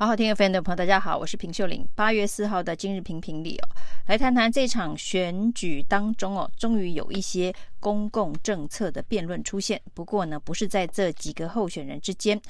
[0.00, 1.86] 好好听 FM 的朋友，大家好，我是平秀玲。
[1.94, 3.68] 八月四号的今日评评里哦，
[4.06, 9.78] 来谈谈这场选举当中哦，终于有一些公共政策的辩论出现。
[9.92, 12.40] 不过呢，不是在这几个候选人之间。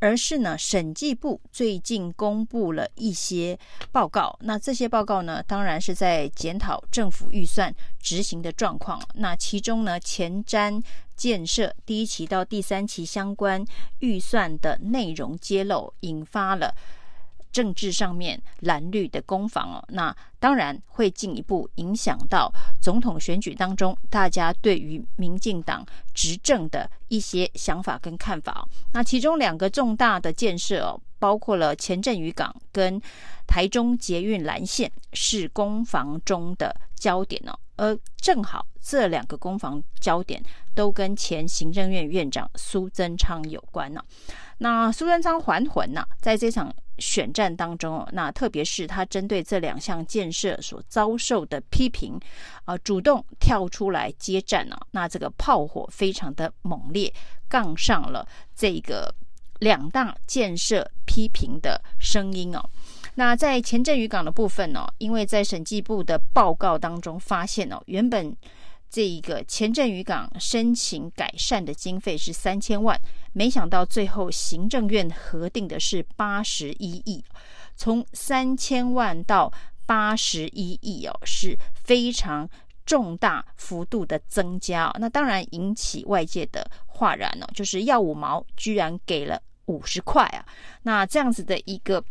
[0.00, 3.58] 而是呢，审计部最近公布了一些
[3.90, 4.38] 报告。
[4.42, 9.02] 那这些报告呢，当然是在检讨政府预算执行的状况。
[9.14, 10.80] 那其中呢，前瞻
[11.16, 13.64] 建设第一期到第三期相关
[13.98, 16.72] 预算的内容揭露，引发了。
[17.52, 25.84] 政治上面蓝绿的攻防哦，那当然会进一步影响到总统选举当中大家对于民进党
[26.14, 28.66] 执政的一些想法跟看法。
[28.92, 33.00] 那其中两个重大的建设哦，包括了前镇渔港跟
[33.46, 37.58] 台中捷运蓝线，是攻防中的焦点哦。
[37.76, 40.42] 而正好这两个攻防焦点
[40.74, 44.02] 都跟前行政院院长苏贞昌有关呢。
[44.58, 52.18] 那苏贞昌还魂呐，在这场选战当中，那特别是他针对这两项建设所遭受的批评，
[52.64, 57.12] 啊，主动跳出来接战呢，那这个炮火非常的猛烈，
[57.48, 59.14] 杠上了这个
[59.60, 62.62] 两大建设批评的声音哦。
[63.14, 68.36] 那在前镇渔港的部分呢，因为在审计部的报告当中发现哦，原本。
[68.90, 72.98] 这一个前镇渔港申请改善的经费是三千万，
[73.32, 77.24] 没想到最后行政院核定的是八十一亿，
[77.76, 79.52] 从三千万到
[79.86, 82.48] 八十一亿哦，是非常
[82.84, 84.94] 重大幅度的增加。
[84.98, 90.44] 那当然引起外界的哗然哦，就是要五毛居然给了五十块啊，
[90.82, 92.04] 那这样子的一个。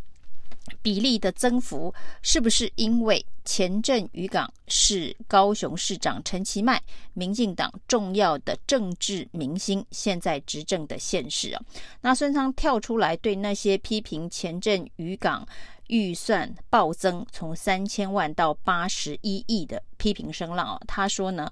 [0.81, 6.81] 比例的增幅是不是因为前镇渔港是高雄市长陈其迈，
[7.13, 11.61] 民进党重要的政治明星，现在执政的现实啊？
[12.01, 15.47] 那孙昌跳出来对那些批评前镇渔港
[15.87, 21.49] 预算暴增，从三千万到八十一亿的批评声浪啊，他说呢，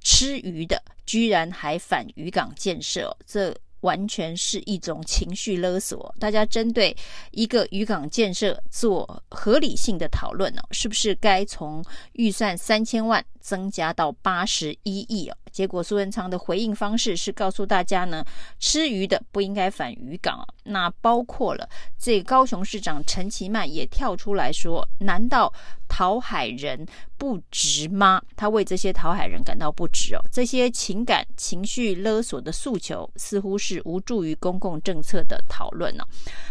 [0.00, 3.56] 吃鱼的居然还反渔港建设，这。
[3.82, 6.12] 完全是一种情绪勒索。
[6.18, 6.96] 大家针对
[7.30, 11.84] 一个渔港建设做合理性的讨论呢，是不是该从
[12.14, 15.36] 预算三千万增加到八十一亿哦？
[15.50, 18.24] 结果苏文昌的回应方式是告诉大家呢，
[18.58, 20.42] 吃鱼的不应该反渔港。
[20.64, 25.52] 那包括了这高雄市长陈其迈也跳出来说，难道
[25.88, 26.86] 讨海人
[27.18, 28.22] 不值吗？
[28.34, 30.20] 他为这些讨海人感到不值哦。
[30.32, 36.04] 这些情感情绪勒索的诉求，似乎是无助于公共政策的讨论呢。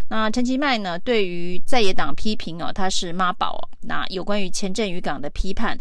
[0.09, 3.69] 那陈其迈呢，对于在野党批评哦，他是妈宝哦。
[3.81, 5.75] 那有关于前镇渔港的批判。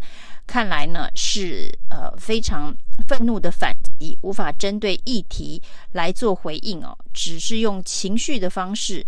[0.51, 2.75] 看来呢是呃非常
[3.07, 5.61] 愤怒的反击，无法针对议题
[5.93, 9.01] 来做回应哦，只是用情绪的方式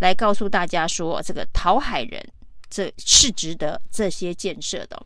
[0.00, 2.22] 来告诉大家说，这个讨海人。
[2.70, 5.02] 这是值得这些建设的。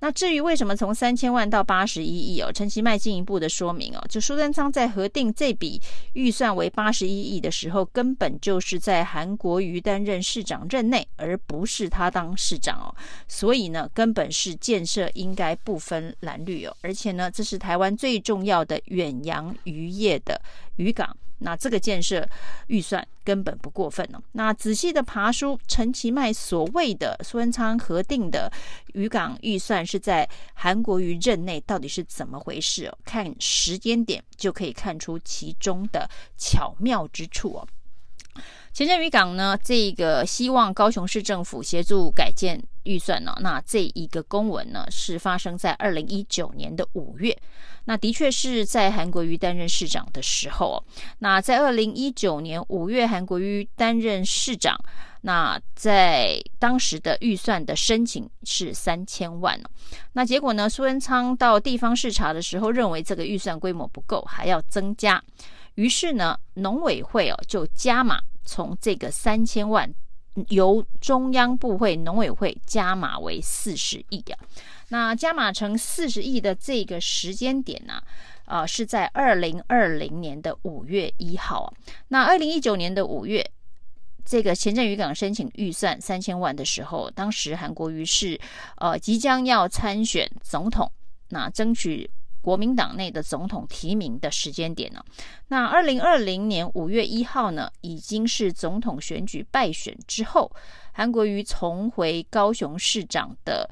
[0.00, 5.80] 那至于为什么从三千万到八十一亿哦，陈其迈进一步的说明哦，就苏贞昌在核定这笔
[6.12, 12.94] 预算为八十一亿的时候，根本就是在韩国瑜担任市长任内，而不是他当市长哦。
[13.26, 20.38] 所以呢，根本是建设应该不分蓝绿哦，而且呢，这是台湾最重要的远洋渔业的
[20.76, 21.16] 渔港。
[21.38, 22.26] 那这个建设
[22.68, 24.22] 预算根本不过分哦。
[24.32, 28.50] 那仔细的爬梳陈其迈所谓的苏贞昌核定的
[28.94, 32.98] 渔港预算是在韩国瑜任内，到底是怎么回事哦？
[33.04, 37.68] 看时间点就可以看出其中的巧妙之处哦。
[38.76, 47.34] 前镇渔港呢，这个希望高雄市政府协助改建预算呢，那这一个公文呢是发生在二零一九年的五月，
[47.86, 50.84] 那的确是在韩国瑜担任市长的时候。
[51.20, 54.78] 那在二零一九年五月，韩国瑜担任市长，
[55.22, 59.58] 那在当时的预算的申请是三千万。
[60.12, 65.24] 那结果呢，苏贞昌到地方视察的时候，认为这个预算规模不够，还要增加，
[65.76, 68.20] 于是呢，农委会哦就加码。
[68.46, 69.92] 从这个三千万
[70.48, 74.38] 由中央部会农委会加码为四十亿啊，
[74.88, 78.02] 那加码成四十亿的这个时间点呢，
[78.44, 81.72] 啊，是在二零二零年的五月一号啊。
[82.08, 83.50] 那二零一九年的五月，
[84.24, 88.38] 这个前镇渔港申请预算三千万的时候，当时韩国瑜是
[88.76, 90.90] 呃即将要参选总统，
[91.30, 92.08] 那争取。
[92.46, 95.04] 国民党内的总统提名的时间点呢？
[95.48, 100.48] 那二零二零年五月一号呢，已经是总统选举败选之后，
[100.92, 103.68] 韩国瑜重回高雄市长的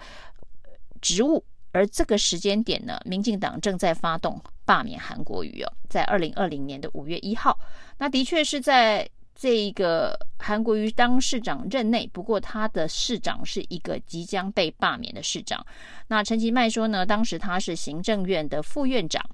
[1.00, 7.56] 职务，而这个时间点呢，民进党正在发动罢免韩国瑜哦，在二零二零年的五月一号，
[7.98, 15.64] 那的确是在这一个韩国瑜当市长任内，不过他的市长是一个即将被罢免的市长。
[16.06, 19.24] 那陈其迈说呢，当时他是行政院的副院长，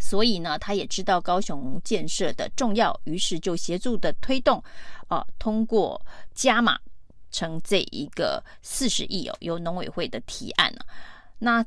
[0.00, 4.62] 所以呢，他也知道高雄建设的重要，于是就协助的推动，
[5.08, 6.00] 啊，通过
[6.32, 6.78] 加码
[7.30, 10.80] 成这一个四十亿哦，由农委会的提案呢，
[11.38, 11.64] 那。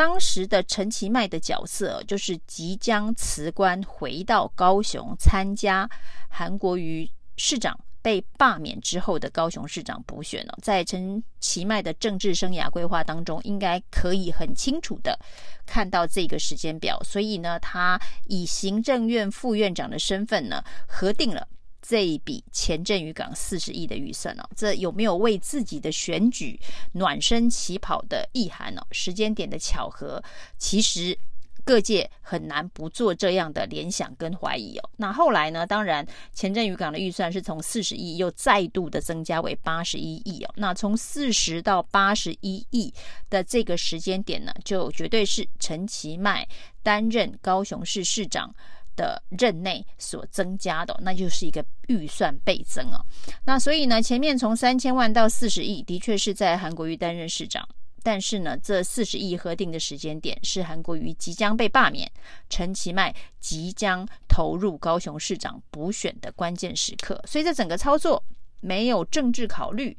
[0.00, 5.86] 当时的陈其迈的角色就是即将辞官回到高雄参加
[6.30, 7.06] 韩国瑜
[7.36, 10.56] 市长被罢免之后的高雄市长补选了。
[10.62, 15.18] 在陈其迈的政治生涯规划当中，应该可以很清楚的
[15.66, 16.98] 看到这个时间表。
[17.04, 21.46] 所以呢，他以行政院副院长的身份呢，核定了。
[21.82, 26.58] 这一笔前镇渔港四十亿的预算哦，这有没有为自己的选举
[26.92, 28.82] 暖身起跑的意涵呢？
[28.92, 30.22] 时间点的巧合，
[30.58, 31.18] 其实
[31.62, 34.90] 各界很难不做这样的联想跟怀疑哦。
[34.96, 35.66] 那后来呢？
[35.66, 40.52] 当然，前镇渔港的预算是从四十亿又再度的增加为八十一亿哦。
[40.56, 42.92] 那从四十到八十一亿
[43.28, 46.46] 的这个时间点呢，就绝对是陈其迈
[46.82, 48.52] 担任高雄市市长
[48.96, 53.04] 的任内所增加的，那就是一个预算倍增啊。
[53.44, 57.68] 那所以呢，前面从三千万到四十亿，的确是在韩国瑜担任市长。
[58.02, 62.10] 但是呢，这四十亿核定的时间点是韩国瑜即将被罢免，
[62.48, 67.22] 陈其迈即将投入高雄市长补选的关键时刻。
[67.26, 68.24] 所以这整个操作
[68.60, 69.94] 没有政治考虑，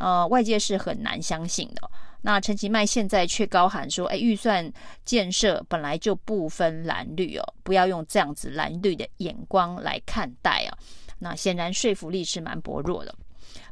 [0.00, 1.90] 呃，外界是很难相信的。
[2.22, 4.70] 那陈其迈现在却高喊说：“哎，预算
[5.04, 10.76] 建设本来就不分蓝绿哦，不要用这样子蓝绿的眼光来看待啊。”
[11.20, 13.14] 那显然说服力是蛮薄弱的，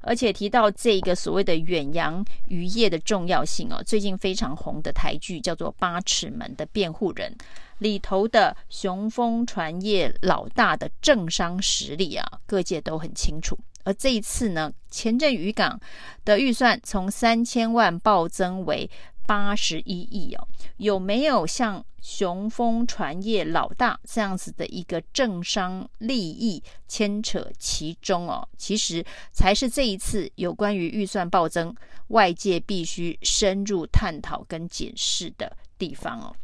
[0.02, 7.34] 而且提到这个所谓的远洋渔业的重要性哦，最近非常红的台剧叫做《八尺门的辩护人》
[7.78, 13.58] 里头的雄风船业老大的政商实力啊，各界都很清楚。
[13.88, 15.81] 而这一次呢，前镇渔港
[16.23, 18.88] 的预算从三千万暴增为
[19.26, 20.46] 八十一亿哦，
[20.76, 28.46] 有没有像雄风船业老大这样子的一个政商利益牵扯其中哦？
[28.58, 29.02] 其实
[29.32, 31.75] 才是这一次有关于预算暴增，
[32.08, 36.37] 外界必须深入探讨跟解释的地方哦。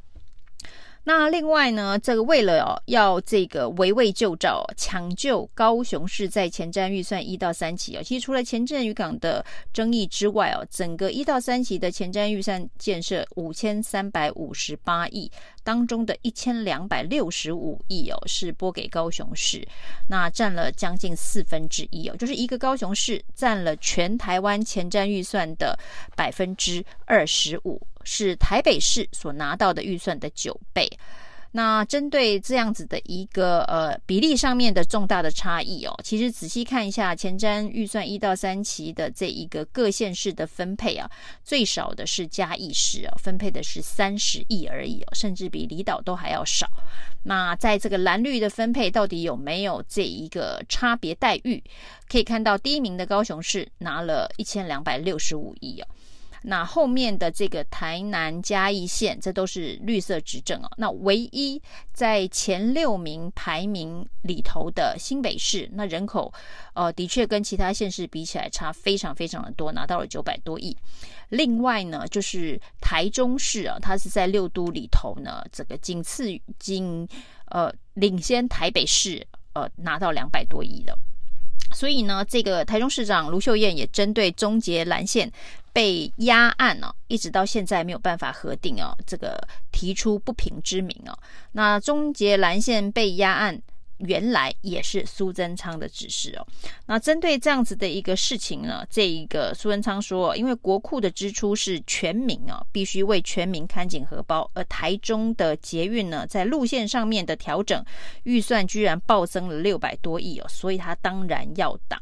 [1.06, 15.31] 那另外呢，这个为了哦要这个围魏救赵，抢救高雄市在前瞻预算一到三期哦，其实除了前镇渔港的争议之外哦，整个一到三期的前瞻预算建设五千三百五十八亿
[15.62, 19.62] 当中的一千两百六十五亿哦，是拨给高雄市，
[20.09, 25.79] 那占了将近四分之一哦，就是一个高雄市占了全台湾前瞻预算的
[26.17, 27.79] 百分之二十五。
[28.05, 30.89] 是台北市所拿到的预算的九倍。
[31.56, 41.09] 那针对这样子的一个呃比例上面的重大的差异哦，其实仔细看一下前瞻预算一到三期的这一个各县市的分配啊，
[41.45, 46.69] 最少的是嘉义市啊，分配的是三十亿而已哦，甚至比离岛都还要少。
[47.23, 51.62] 那在这个蓝绿的分配到底有没有这一个差别待遇？
[52.11, 55.87] 可以看到第一名的高雄市拿了一千两百六十五亿哦。
[56.46, 60.70] 那后面的这个台南嘉义县，这都是绿色执政哦。
[60.76, 61.61] 那唯一
[61.93, 66.31] 在前六名排名里头的新北市，那人口
[66.75, 70.77] 呃的确跟其他县市比起来差非常非常的多，拿到了九百多亿。
[71.31, 77.08] 另外呢，就是台中市啊，它是在六都里头呢，这个仅次于仅
[77.46, 80.94] 呃领先台北市，呃拿到两百多亿的。
[81.72, 85.32] 所以呢，这个台中市长卢秀燕也针对中捷蓝线
[85.74, 89.38] 被压案哦，一直到现在没有办法核定哦，这个
[89.70, 91.19] 提出不平之名哦。
[91.52, 93.60] 那中捷蓝线被压案。
[93.98, 96.44] 原来也是苏贞昌的指示哦。
[96.86, 107.82] 那针对这样子的一个事情呢，这一个苏贞昌说，因为国库的支出是全民啊，必须为全民看紧荷包，而台中的捷运呢，在路线上面的调整
[108.24, 111.98] 预算居然暴增了六百多亿哦，所以他当然要挡。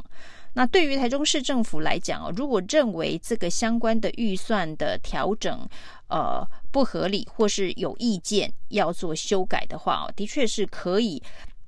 [0.55, 5.69] 那对于台中市政府来讲哦，如果认为这个相关的预算的调整
[6.09, 11.23] 呃不合理，或是有意见要做修改的话哦，的确是可以。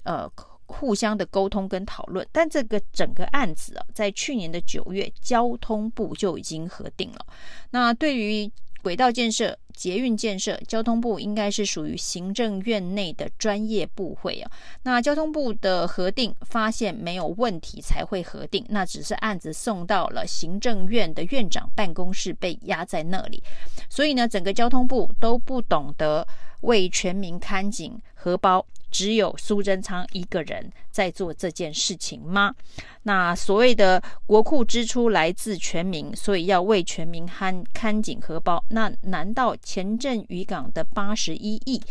[0.06, 0.30] 呃，
[0.66, 7.26] 互相的沟通跟讨论，但这个整个案子啊，在去年的九月，交通部就已经核定了。
[7.70, 8.50] 那对于
[8.84, 14.50] 轨道建设、捷运建设，交通部应该是属于行政院内的专业部会啊。
[14.82, 23.42] 那交通部的核定发现没有问题才会核定，那只是案子送到了行政院的院长办公室被压在那里，
[23.88, 26.28] 所以呢，整个交通部都不懂得
[26.60, 28.64] 为全民看紧荷包。
[28.94, 32.54] 只有苏贞昌一个人在做这件事情吗？
[33.02, 38.64] 那所谓的国库支出来自全民，所以要为全民看看紧荷包。
[38.68, 41.82] 那难道前阵渔港的八十一亿，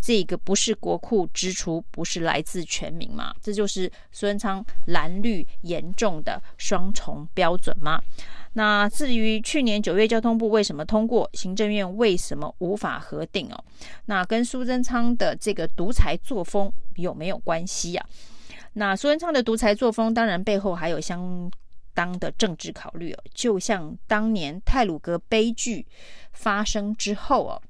[0.00, 3.34] 这个不是国库支出，不是来自全民吗？
[3.42, 8.00] 这就是苏贞昌蓝绿严重的双重标准吗？
[8.54, 13.64] 那至于去年九月交通部为什么通过，行政院为什么无法核定哦？
[14.06, 18.06] 那跟苏贞昌的这个独裁作风有没有关系啊？
[18.72, 21.50] 那苏贞昌的独裁作风，当然背后还有相
[21.92, 23.22] 当的政治考虑哦。
[23.34, 25.86] 就像当年太鲁阁悲剧
[26.32, 27.62] 发生之后哦。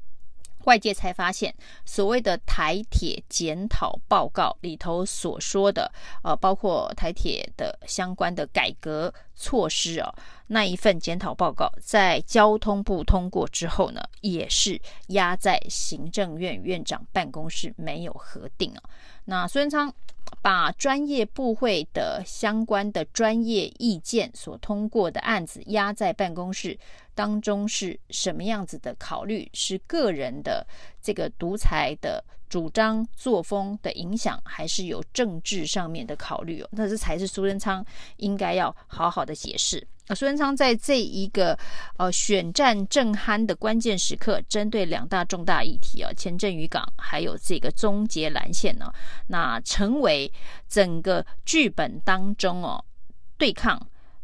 [0.64, 5.90] 外界才发现，所谓的台铁检讨报告里头所说的，
[6.22, 10.14] 呃，包括台铁的相关的改革措施哦，
[10.48, 14.78] 那一份检讨报告在交通部通过之后呢，也是
[15.08, 18.82] 压在行政院院长办公室没有核定啊。
[19.24, 19.92] 那孙昌
[20.42, 26.78] 把专业部会的相关的专业意见所通过的案子压在办公室
[27.14, 29.48] 当中是什么样子的考虑？
[29.54, 30.66] 是个人的
[31.00, 36.68] 这个独裁的主张作风的影响，还是有政治上面的考虑哦？
[36.72, 37.82] 那这才是苏贞昌
[38.18, 39.86] 应该要好好的解释。
[40.08, 41.56] 苏贞昌在这一个
[41.96, 48.92] 呃选战正酣的关键时刻，针对两大重大议题啊，前镇渔港还有这个终结蓝线呢，
[49.28, 50.30] 那成为
[50.68, 52.84] 整个剧本当中哦
[53.38, 53.80] 对抗。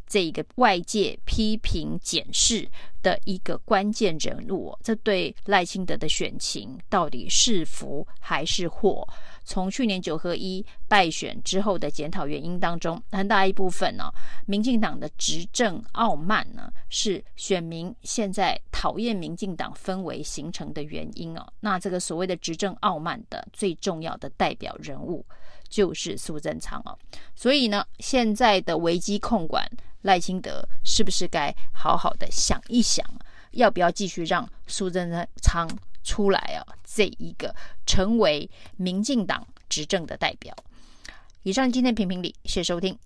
[0.07, 2.67] 这一个外界批评检视
[3.03, 9.07] 的一个关键人物，这对赖清德的选情到底是福还是祸？
[9.43, 14.11] 从去年九合一败选之后的检讨原因当中，很大一部分呢，
[14.45, 21.47] 民进党的执政傲慢呢，是选民现在讨厌民进党氛围形成的原因哦。
[21.61, 25.25] 那这个所谓的执政傲慢的最重要的代表人物
[25.69, 26.97] 就是苏贞昌哦。
[27.33, 29.65] 所以呢，现在的危机控管。
[30.07, 33.05] 赖清德是不是该好好的想一想，
[33.51, 35.69] 要不要继续让苏贞昌
[36.01, 36.63] 出来啊？
[36.85, 37.53] 这一个
[37.85, 40.55] 成为民进党执政的代表。
[41.43, 42.97] 以上今天评评理，谢谢收听。